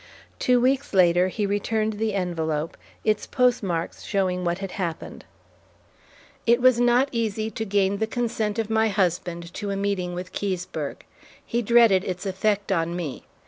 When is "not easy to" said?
6.79-7.65